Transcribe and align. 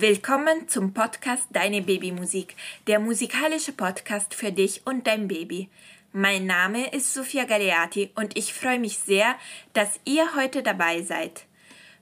Willkommen 0.00 0.66
zum 0.66 0.94
Podcast 0.94 1.44
Deine 1.50 1.82
Babymusik, 1.82 2.56
der 2.86 3.00
musikalische 3.00 3.72
Podcast 3.72 4.32
für 4.32 4.50
dich 4.50 4.86
und 4.86 5.06
dein 5.06 5.28
Baby. 5.28 5.68
Mein 6.14 6.46
Name 6.46 6.90
ist 6.94 7.12
Sofia 7.12 7.44
Galeati 7.44 8.10
und 8.14 8.34
ich 8.34 8.54
freue 8.54 8.78
mich 8.78 8.96
sehr, 8.96 9.34
dass 9.74 10.00
ihr 10.06 10.34
heute 10.36 10.62
dabei 10.62 11.02
seid. 11.02 11.44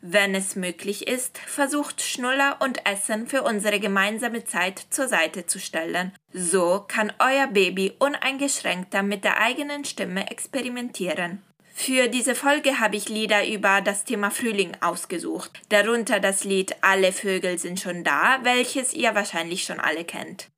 Wenn 0.00 0.37
es 0.37 0.55
möglich 0.55 1.09
ist, 1.09 1.38
versucht 1.38 2.00
Schnuller 2.00 2.59
und 2.61 2.87
Essen 2.87 3.27
für 3.27 3.42
unsere 3.42 3.80
gemeinsame 3.80 4.45
Zeit 4.45 4.78
zur 4.91 5.09
Seite 5.09 5.46
zu 5.46 5.59
stellen. 5.59 6.12
So 6.33 6.84
kann 6.87 7.12
euer 7.19 7.48
Baby 7.48 7.95
uneingeschränkter 7.98 9.02
mit 9.02 9.24
der 9.24 9.41
eigenen 9.41 9.84
Stimme 9.84 10.30
experimentieren. 10.30 11.42
Für 11.80 12.09
diese 12.09 12.34
Folge 12.34 12.80
habe 12.80 12.96
ich 12.96 13.09
Lieder 13.09 13.46
über 13.46 13.80
das 13.80 14.02
Thema 14.02 14.32
Frühling 14.32 14.77
ausgesucht, 14.80 15.60
darunter 15.69 16.19
das 16.19 16.42
Lied 16.42 16.74
Alle 16.80 17.12
Vögel 17.12 17.56
sind 17.56 17.78
schon 17.78 18.02
da, 18.02 18.41
welches 18.42 18.95
ihr 18.95 19.14
wahrscheinlich 19.14 19.62
schon 19.62 19.78
alle 19.78 20.05
kennt. 20.05 20.48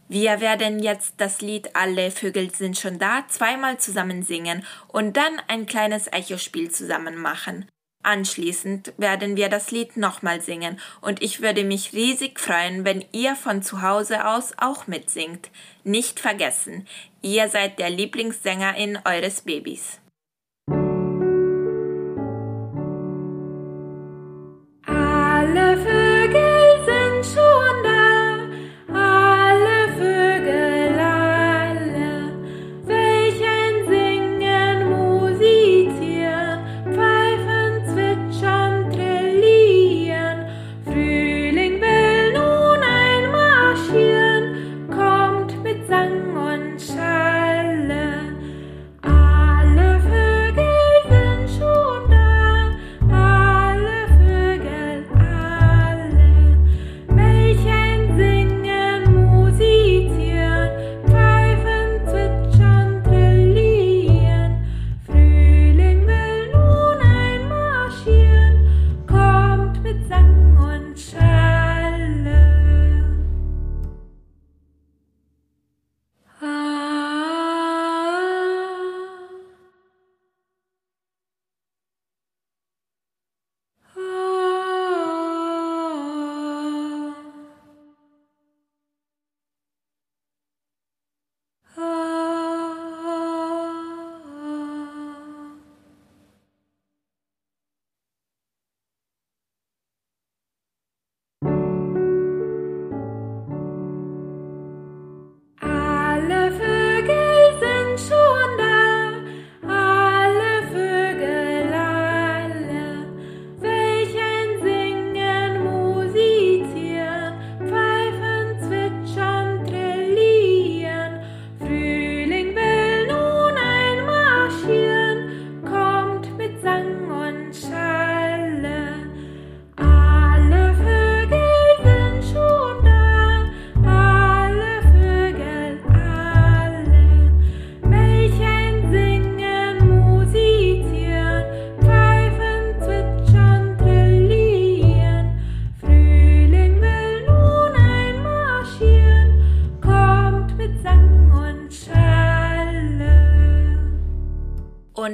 Wir 0.10 0.40
werden 0.40 0.80
jetzt 0.80 1.16
das 1.18 1.42
Lied 1.42 1.76
Alle 1.76 2.12
Vögel 2.12 2.54
sind 2.56 2.78
schon 2.78 2.98
da 2.98 3.26
zweimal 3.28 3.78
zusammen 3.78 4.24
singen 4.24 4.66
und 4.88 5.18
dann 5.18 5.42
ein 5.48 5.66
kleines 5.66 6.08
Echospiel 6.08 6.72
zusammen 6.72 7.18
machen. 7.18 7.66
Anschließend 8.04 8.94
werden 8.98 9.36
wir 9.36 9.50
das 9.50 9.72
Lied 9.72 9.98
nochmal 9.98 10.40
singen 10.40 10.80
und 11.02 11.22
ich 11.22 11.42
würde 11.42 11.66
mich 11.66 11.92
riesig 11.92 12.40
freuen, 12.40 12.86
wenn 12.86 13.04
ihr 13.12 13.36
von 13.36 13.62
zu 13.62 13.82
Hause 13.82 14.26
aus 14.26 14.54
auch 14.58 14.88
mitsingt. 14.88 15.50
Nicht 15.84 16.22
vergessen, 16.22 16.88
ihr 17.22 17.50
seid 17.50 17.80
der 17.80 17.90
Lieblingssängerin 17.90 19.00
eures 19.04 19.42
Babys. 19.42 20.00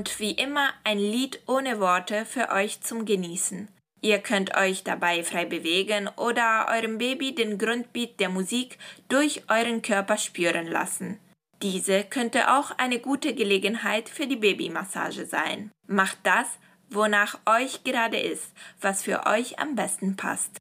Und 0.04 0.20
wie 0.20 0.32
immer 0.32 0.74
ein 0.84 1.00
Lied 1.00 1.40
ohne 1.48 1.80
Worte 1.80 2.26
für 2.26 2.50
euch 2.50 2.82
zum 2.82 3.06
Genießen. 3.06 3.70
Ihr 4.02 4.20
könnt 4.20 4.58
euch 4.58 4.84
dabei 4.84 5.24
frei 5.24 5.46
bewegen 5.46 6.10
oder 6.18 6.68
eurem 6.70 6.98
Baby 6.98 7.34
den 7.34 7.58
Grundbeat 7.58 8.20
der 8.20 8.28
Musik 8.28 8.78
durch 9.08 9.44
euren 9.48 9.82
Körper 9.82 10.18
spüren 10.18 10.68
lassen. 10.68 11.20
Diese 11.62 12.04
könnte 12.04 12.52
auch 12.52 12.78
eine 12.78 13.00
gute 13.00 13.34
Gelegenheit 13.34 14.10
für 14.10 14.28
die 14.28 14.36
Babymassage 14.36 15.26
sein. 15.26 15.72
Macht 15.88 16.18
das, 16.24 16.48
wonach 16.90 17.40
euch 17.46 17.86
gerade 17.86 18.20
ist, 18.20 18.52
was 18.82 19.04
für 19.04 19.26
euch 19.26 19.58
am 19.60 19.76
besten 19.76 20.18
passt. 20.18 20.58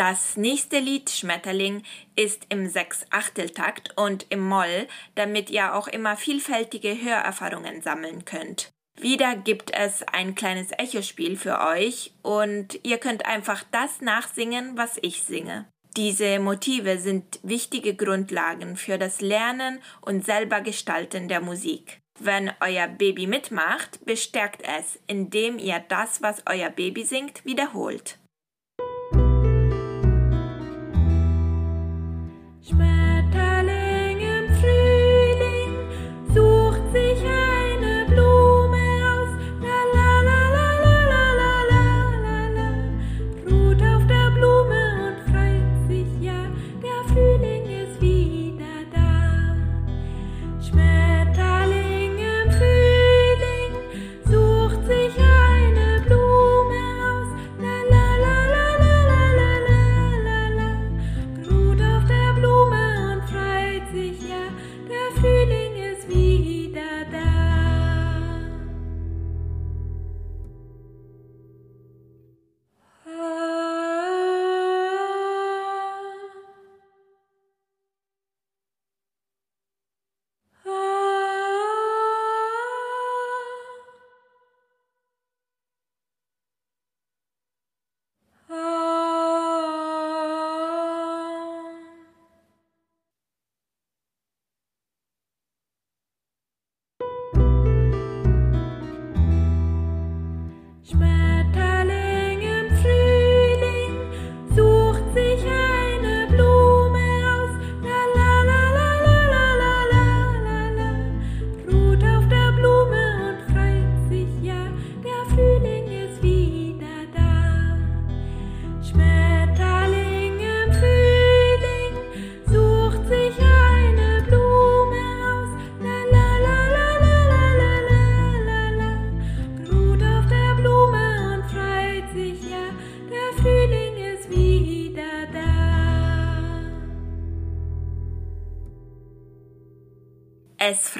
Das 0.00 0.38
nächste 0.38 0.78
Lied 0.78 1.10
Schmetterling 1.10 1.82
ist 2.16 2.46
im 2.48 2.66
Sechs-Achteltakt 2.66 3.92
und 3.98 4.24
im 4.30 4.40
Moll, 4.40 4.88
damit 5.14 5.50
ihr 5.50 5.74
auch 5.74 5.88
immer 5.88 6.16
vielfältige 6.16 7.02
Hörerfahrungen 7.02 7.82
sammeln 7.82 8.24
könnt. 8.24 8.70
Wieder 8.98 9.36
gibt 9.36 9.74
es 9.74 10.02
ein 10.04 10.34
kleines 10.34 10.68
Echospiel 10.78 11.36
für 11.36 11.60
euch 11.60 12.14
und 12.22 12.80
ihr 12.82 12.96
könnt 12.96 13.26
einfach 13.26 13.62
das 13.72 14.00
nachsingen, 14.00 14.78
was 14.78 14.98
ich 15.02 15.22
singe. 15.22 15.66
Diese 15.98 16.38
Motive 16.38 16.96
sind 16.96 17.38
wichtige 17.42 17.94
Grundlagen 17.94 18.76
für 18.76 18.96
das 18.96 19.20
Lernen 19.20 19.82
und 20.00 20.24
selber 20.24 20.62
Gestalten 20.62 21.28
der 21.28 21.42
Musik. 21.42 22.00
Wenn 22.18 22.50
euer 22.60 22.88
Baby 22.88 23.26
mitmacht, 23.26 24.02
bestärkt 24.06 24.62
es, 24.62 24.98
indem 25.06 25.58
ihr 25.58 25.84
das, 25.88 26.22
was 26.22 26.42
euer 26.46 26.70
Baby 26.70 27.04
singt, 27.04 27.44
wiederholt. 27.44 28.16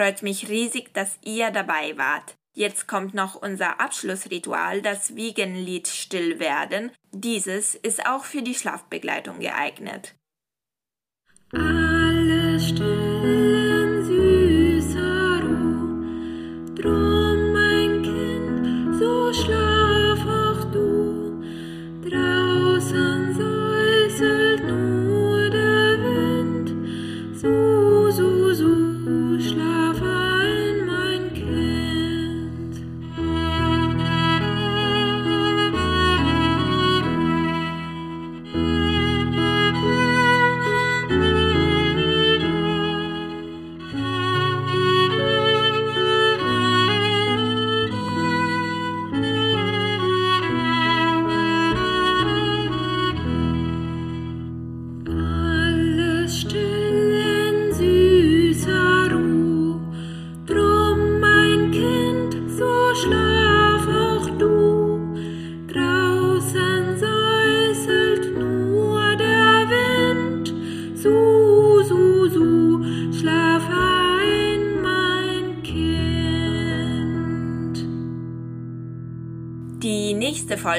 Freut 0.01 0.23
mich 0.23 0.49
riesig, 0.49 0.95
dass 0.95 1.19
ihr 1.23 1.51
dabei 1.51 1.99
wart. 1.99 2.39
Jetzt 2.55 2.89
kommt 2.89 3.13
noch 3.13 3.35
unser 3.35 3.81
Abschlussritual, 3.81 4.81
das 4.81 5.15
Wiegenlied 5.15 5.89
Still 5.89 6.41
werden. 6.41 6.91
Dieses 7.13 7.75
ist 7.75 8.07
auch 8.07 8.25
für 8.25 8.41
die 8.41 8.55
Schlafbegleitung 8.55 9.41
geeignet. 9.41 10.15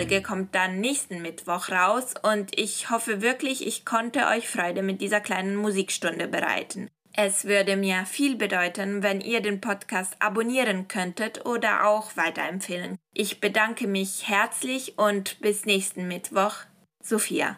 Folge 0.02 0.24
kommt 0.24 0.56
dann 0.56 0.80
nächsten 0.80 1.22
Mittwoch 1.22 1.70
raus 1.70 2.16
und 2.24 2.58
ich 2.58 2.90
hoffe 2.90 3.22
wirklich, 3.22 3.68
ich 3.68 3.86
konnte 3.86 4.26
euch 4.36 4.50
Freude 4.50 4.82
mit 4.82 5.00
dieser 5.00 5.22
kleinen 5.22 5.56
Musikstunde 5.56 6.28
bereiten. 6.28 6.90
Es 7.14 7.46
würde 7.46 7.76
mir 7.76 8.08
viel 8.08 8.36
bedeuten, 8.36 9.04
wenn 9.04 9.22
ihr 9.22 9.42
den 9.42 9.62
Podcast 9.62 10.16
abonnieren 10.18 10.88
könntet 10.88 11.46
oder 11.46 11.86
auch 11.86 12.18
weiterempfehlen. 12.18 12.98
Ich 13.14 13.40
bedanke 13.42 13.86
mich 13.86 14.28
herzlich 14.28 14.98
und 14.98 15.40
bis 15.40 15.66
nächsten 15.66 16.08
Mittwoch. 16.08 16.56
Sophia. 17.04 17.58